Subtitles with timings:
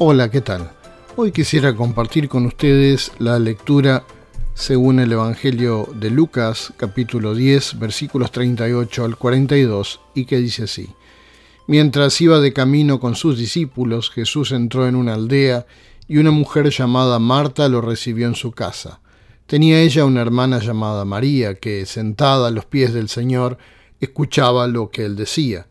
[0.00, 0.70] Hola, ¿qué tal?
[1.16, 4.04] Hoy quisiera compartir con ustedes la lectura
[4.54, 10.88] según el Evangelio de Lucas, capítulo 10, versículos 38 al 42, y que dice así.
[11.66, 15.66] Mientras iba de camino con sus discípulos, Jesús entró en una aldea
[16.06, 19.00] y una mujer llamada Marta lo recibió en su casa.
[19.48, 23.58] Tenía ella una hermana llamada María, que, sentada a los pies del Señor,
[23.98, 25.66] escuchaba lo que él decía.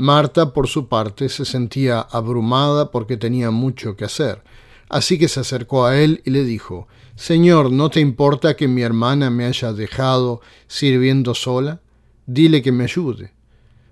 [0.00, 4.44] Marta, por su parte, se sentía abrumada porque tenía mucho que hacer.
[4.88, 8.82] Así que se acercó a él y le dijo, Señor, ¿no te importa que mi
[8.82, 11.80] hermana me haya dejado sirviendo sola?
[12.26, 13.32] Dile que me ayude.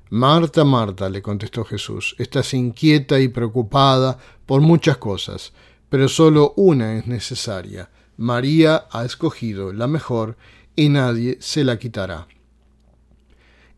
[0.08, 4.16] Marta, Marta, le contestó Jesús, estás inquieta y preocupada
[4.46, 5.54] por muchas cosas,
[5.88, 7.90] pero solo una es necesaria.
[8.16, 10.36] María ha escogido la mejor
[10.76, 12.28] y nadie se la quitará.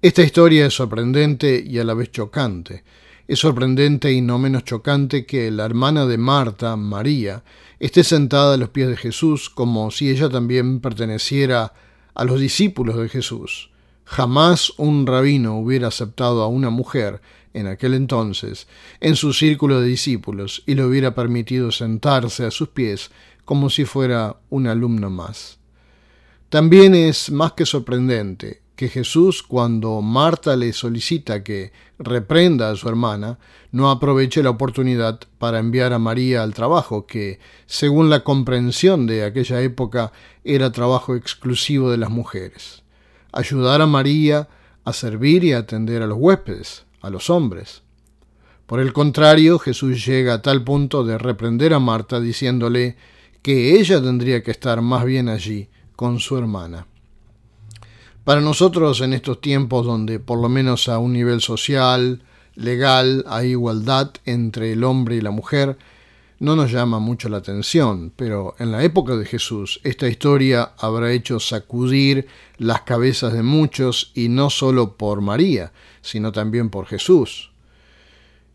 [0.01, 2.85] Esta historia es sorprendente y a la vez chocante.
[3.27, 7.43] Es sorprendente y no menos chocante que la hermana de Marta, María,
[7.81, 11.73] esté sentada a los pies de Jesús como si ella también perteneciera
[12.15, 13.71] a los discípulos de Jesús.
[14.05, 17.21] Jamás un rabino hubiera aceptado a una mujer
[17.53, 18.69] en aquel entonces
[19.01, 23.11] en su círculo de discípulos y le hubiera permitido sentarse a sus pies
[23.45, 25.59] como si fuera un alumno más.
[26.51, 32.89] También es más que sorprendente que Jesús, cuando Marta le solicita que reprenda a su
[32.89, 33.41] hermana,
[33.73, 39.25] no aproveche la oportunidad para enviar a María al trabajo, que, según la comprensión de
[39.25, 40.13] aquella época,
[40.45, 42.85] era trabajo exclusivo de las mujeres.
[43.33, 44.49] Ayudar a María
[44.85, 47.83] a servir y atender a los huéspedes, a los hombres.
[48.67, 52.95] Por el contrario, Jesús llega a tal punto de reprender a Marta diciéndole
[53.43, 56.87] que ella tendría que estar más bien allí con su hermana.
[58.29, 62.21] Para nosotros en estos tiempos donde por lo menos a un nivel social,
[62.57, 65.79] legal, hay igualdad entre el hombre y la mujer,
[66.39, 71.11] no nos llama mucho la atención, pero en la época de Jesús esta historia habrá
[71.11, 72.27] hecho sacudir
[72.59, 75.73] las cabezas de muchos y no solo por María,
[76.03, 77.51] sino también por Jesús.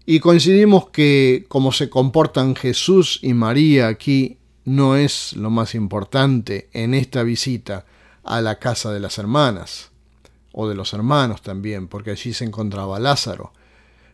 [0.05, 6.69] Y coincidimos que como se comportan Jesús y María aquí no es lo más importante
[6.73, 7.87] en esta visita,
[8.23, 9.91] a la casa de las hermanas,
[10.51, 13.53] o de los hermanos también, porque allí se encontraba Lázaro.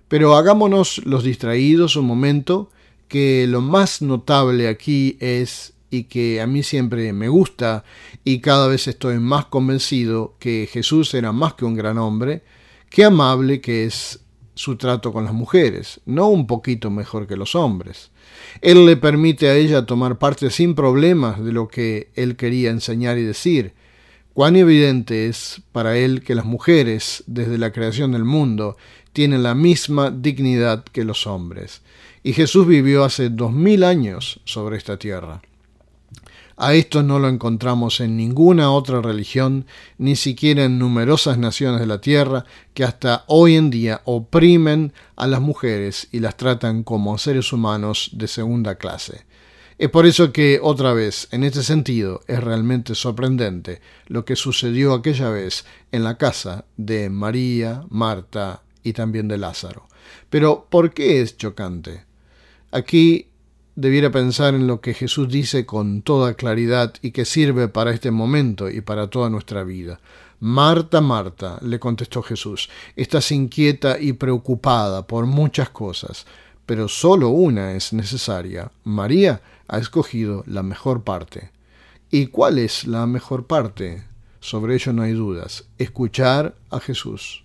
[0.08, 2.72] Pero hagámonos los distraídos un momento,
[3.08, 7.84] que lo más notable aquí es, y que a mí siempre me gusta,
[8.24, 12.44] y cada vez estoy más convencido que Jesús era más que un gran hombre,
[12.90, 14.20] qué amable que es
[14.56, 18.12] su trato con las mujeres, no un poquito mejor que los hombres.
[18.62, 23.18] Él le permite a ella tomar parte sin problemas de lo que él quería enseñar
[23.18, 23.74] y decir,
[24.40, 28.78] Cuán evidente es para él que las mujeres, desde la creación del mundo,
[29.12, 31.82] tienen la misma dignidad que los hombres.
[32.24, 35.42] Y Jesús vivió hace dos mil años sobre esta tierra.
[36.56, 39.66] A esto no lo encontramos en ninguna otra religión,
[39.98, 45.28] ni siquiera en numerosas naciones de la tierra que hasta hoy en día oprimen a
[45.28, 49.26] las mujeres y las tratan como seres humanos de segunda clase.
[49.80, 54.94] Es por eso que, otra vez, en este sentido, es realmente sorprendente lo que sucedió
[54.94, 55.64] aquella vez
[55.94, 59.88] en la casa de María, Marta y también de Lázaro.
[60.30, 62.04] Pero, ¿por qué es chocante?
[62.72, 63.30] Aquí
[63.76, 68.12] debiera pensar en lo que Jesús dice con toda claridad y que sirve para este
[68.12, 70.02] momento y para toda nuestra vida.
[70.42, 76.26] Marta, Marta, le contestó Jesús, estás inquieta y preocupada por muchas cosas,
[76.70, 78.72] pero solo una es necesaria.
[78.84, 81.50] María ha escogido la mejor parte.
[82.12, 84.04] ¿Y cuál es la mejor parte?
[84.40, 85.66] Sobre ello no hay dudas.
[85.80, 87.44] Escuchar a Jesús.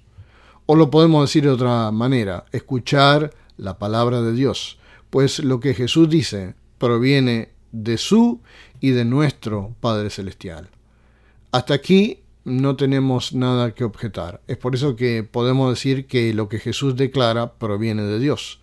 [0.67, 4.77] O lo podemos decir de otra manera, escuchar la palabra de Dios,
[5.09, 8.43] pues lo que Jesús dice proviene de su
[8.83, 10.69] y de nuestro Padre Celestial.
[11.51, 14.43] Hasta aquí no tenemos nada que objetar.
[14.49, 18.61] Es por eso que podemos decir que lo que Jesús declara proviene de Dios.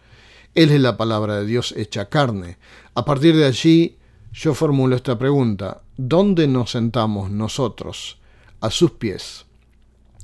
[0.54, 2.58] Él es la palabra de Dios hecha carne.
[2.94, 3.98] A partir de allí,
[4.34, 5.82] yo formulo esta pregunta.
[5.96, 8.18] ¿Dónde nos sentamos nosotros?
[8.60, 9.46] A sus pies.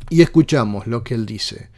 [0.09, 1.69] Y escuchamos lo que Él dice.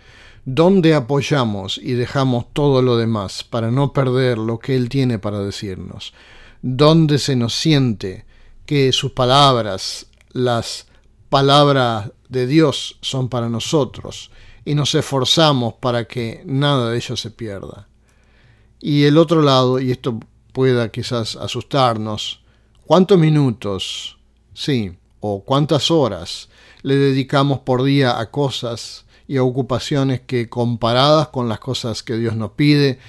[0.45, 5.39] ¿Dónde apoyamos y dejamos todo lo demás para no perder lo que Él tiene para
[5.39, 6.13] decirnos?
[6.61, 8.25] ¿Dónde se nos siente
[8.65, 10.87] que sus palabras, las
[11.29, 14.31] palabras de Dios, son para nosotros
[14.65, 17.88] y nos esforzamos para que nada de ello se pierda?
[18.79, 20.19] Y el otro lado, y esto
[20.53, 22.41] pueda quizás asustarnos,
[22.85, 24.17] ¿cuántos minutos,
[24.53, 26.49] sí, o cuántas horas
[26.81, 32.17] le dedicamos por día a cosas y a ocupaciones que comparadas con las cosas que
[32.17, 32.99] Dios nos pide,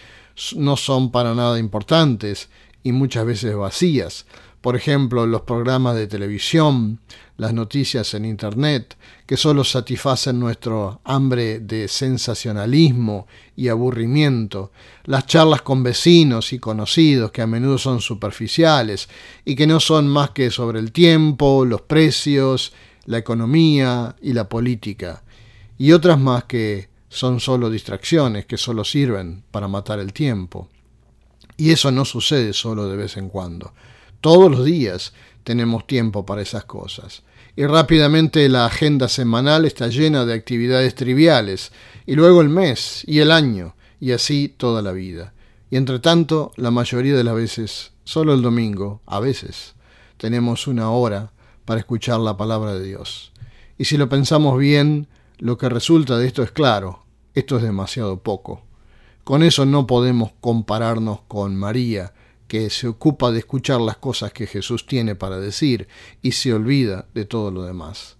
[0.56, 2.48] no son para nada importantes
[2.82, 4.26] y muchas veces vacías.
[4.60, 7.00] Por ejemplo, los programas de televisión,
[7.38, 8.94] las noticias en Internet,
[9.26, 14.70] que solo satisfacen nuestro hambre de sensacionalismo y aburrimiento,
[15.04, 19.08] las charlas con vecinos y conocidos, que a menudo son superficiales
[19.46, 22.74] y que no son más que sobre el tiempo, los precios,
[23.06, 25.22] la economía y la política,
[25.78, 30.68] y otras más que son solo distracciones, que solo sirven para matar el tiempo.
[31.60, 33.74] Y eso no sucede solo de vez en cuando.
[34.22, 35.12] Todos los días
[35.44, 37.22] tenemos tiempo para esas cosas.
[37.54, 41.70] Y rápidamente la agenda semanal está llena de actividades triviales,
[42.06, 45.34] y luego el mes y el año, y así toda la vida.
[45.70, 49.74] Y entre tanto, la mayoría de las veces, solo el domingo, a veces,
[50.16, 51.30] tenemos una hora
[51.66, 53.32] para escuchar la palabra de Dios.
[53.76, 57.04] Y si lo pensamos bien, lo que resulta de esto es claro,
[57.34, 58.62] esto es demasiado poco.
[59.24, 62.12] Con eso no podemos compararnos con María,
[62.48, 65.86] que se ocupa de escuchar las cosas que Jesús tiene para decir
[66.20, 68.16] y se olvida de todo lo demás.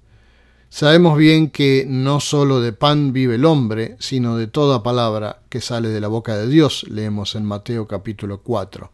[0.69, 5.61] Sabemos bien que no solo de pan vive el hombre, sino de toda palabra que
[5.61, 8.93] sale de la boca de Dios, leemos en Mateo capítulo 4.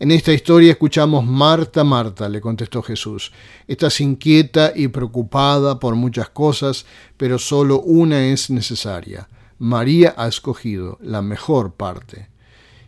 [0.00, 3.30] En esta historia escuchamos Marta, Marta, le contestó Jesús.
[3.68, 9.28] Estás inquieta y preocupada por muchas cosas, pero solo una es necesaria.
[9.62, 12.28] María ha escogido la mejor parte.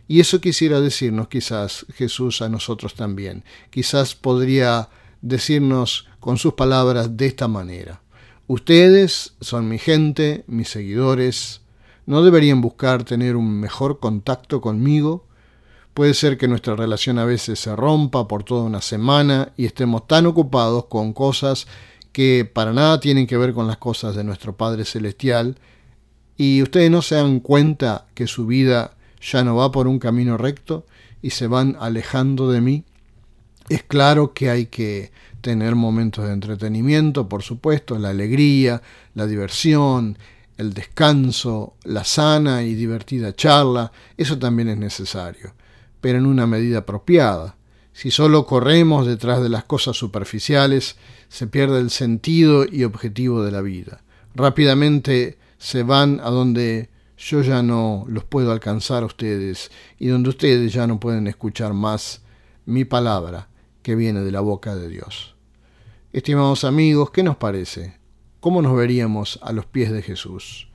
[0.09, 3.45] Y eso quisiera decirnos quizás Jesús a nosotros también.
[3.69, 4.89] Quizás podría
[5.21, 8.01] decirnos con sus palabras de esta manera.
[8.47, 11.61] Ustedes son mi gente, mis seguidores.
[12.05, 15.25] ¿No deberían buscar tener un mejor contacto conmigo?
[15.93, 20.07] Puede ser que nuestra relación a veces se rompa por toda una semana y estemos
[20.07, 21.67] tan ocupados con cosas
[22.11, 25.57] que para nada tienen que ver con las cosas de nuestro Padre Celestial
[26.37, 30.37] y ustedes no se dan cuenta que su vida ya no va por un camino
[30.37, 30.85] recto
[31.21, 32.83] y se van alejando de mí.
[33.69, 35.11] Es claro que hay que
[35.41, 38.81] tener momentos de entretenimiento, por supuesto, la alegría,
[39.13, 40.17] la diversión,
[40.57, 45.53] el descanso, la sana y divertida charla, eso también es necesario,
[46.01, 47.55] pero en una medida apropiada.
[47.93, 50.97] Si solo corremos detrás de las cosas superficiales,
[51.29, 54.01] se pierde el sentido y objetivo de la vida.
[54.35, 60.29] Rápidamente se van a donde yo ya no los puedo alcanzar a ustedes y donde
[60.29, 62.21] ustedes ya no pueden escuchar más
[62.65, 63.47] mi palabra
[63.81, 65.35] que viene de la boca de Dios.
[66.11, 67.97] Estimados amigos, ¿qué nos parece?
[68.39, 70.69] ¿Cómo nos veríamos a los pies de Jesús?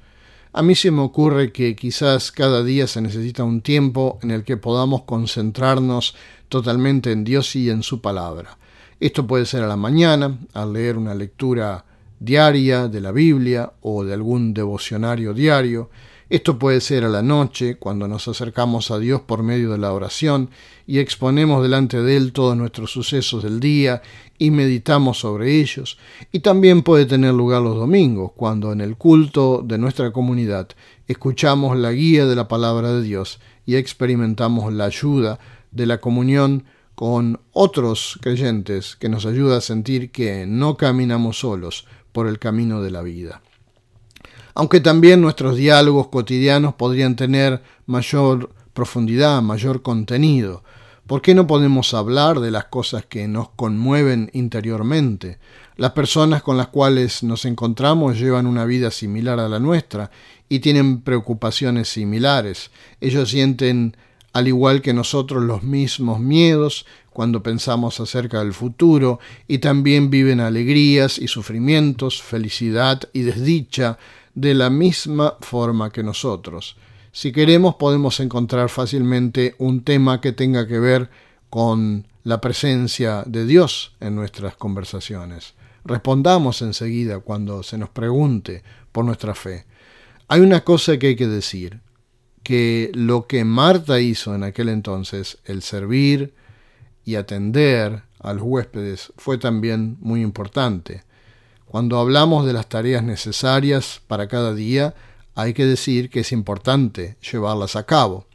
[0.53, 4.43] A mí se me ocurre que quizás cada día se necesita un tiempo en el
[4.43, 6.17] que podamos concentrarnos
[6.49, 8.59] totalmente en Dios y en su palabra.
[8.99, 11.85] Esto puede ser a la mañana, al leer una lectura
[12.21, 15.91] diaria de la Biblia o de algún devocionario diario.
[16.29, 19.93] Esto puede ser a la noche, cuando nos acercamos a Dios por medio de la
[19.93, 20.51] oración
[20.87, 24.01] y exponemos delante de Él todos nuestros sucesos del día
[24.39, 25.99] y meditamos sobre ellos.
[26.31, 30.69] Y también puede tener lugar los domingos, cuando en el culto de nuestra comunidad
[31.09, 35.41] escuchamos la guía de la palabra de Dios y experimentamos la ayuda
[35.73, 41.87] de la comunión con otros creyentes que nos ayuda a sentir que no caminamos solos,
[42.13, 43.43] por el camino de la vida.
[44.55, 50.63] Aunque también nuestros diálogos cotidianos podrían tener mayor profundidad, mayor contenido.
[51.07, 55.39] ¿Por qué no podemos hablar de las cosas que nos conmueven interiormente?
[55.77, 60.11] Las personas con las cuales nos encontramos llevan una vida similar a la nuestra
[60.49, 62.71] y tienen preocupaciones similares.
[63.01, 63.97] Ellos sienten,
[64.33, 66.87] al igual que nosotros, los mismos miedos,
[67.21, 73.99] cuando pensamos acerca del futuro y también viven alegrías y sufrimientos, felicidad y desdicha
[74.35, 76.79] de la misma forma que nosotros.
[77.13, 81.11] Si queremos podemos encontrar fácilmente un tema que tenga que ver
[81.51, 85.53] con la presencia de Dios en nuestras conversaciones.
[85.85, 88.63] Respondamos enseguida cuando se nos pregunte
[88.93, 89.67] por nuestra fe.
[90.27, 91.81] Hay una cosa que hay que decir,
[92.43, 96.33] que lo que Marta hizo en aquel entonces, el servir,
[97.05, 101.03] y atender a los huéspedes fue también muy importante.
[101.65, 104.95] Cuando hablamos de las tareas necesarias para cada día,
[105.35, 108.27] hay que decir que es importante llevarlas a cabo,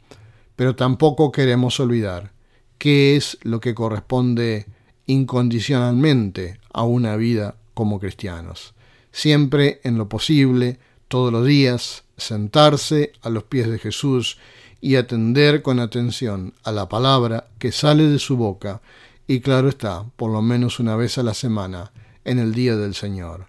[0.56, 2.32] pero tampoco queremos olvidar
[2.78, 4.66] qué es lo que corresponde
[5.06, 8.74] incondicionalmente a una vida como cristianos.
[9.12, 14.38] Siempre en lo posible, todos los días, sentarse a los pies de Jesús
[14.86, 18.82] y atender con atención a la palabra que sale de su boca
[19.26, 21.90] y claro está, por lo menos una vez a la semana,
[22.24, 23.48] en el día del Señor.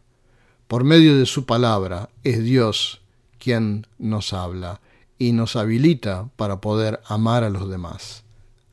[0.67, 3.01] Por medio de su palabra es Dios
[3.37, 4.81] quien nos habla.
[5.19, 8.23] y nos habilita para poder amar a los demás.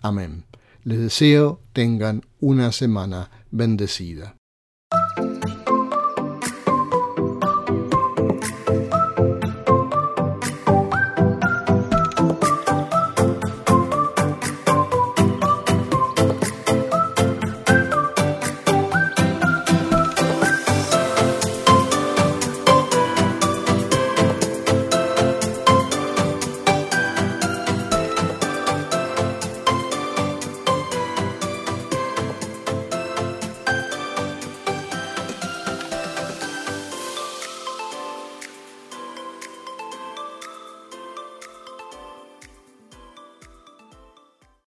[0.00, 0.44] Amén.
[0.84, 4.36] Les deseo tengan una semana bendecida.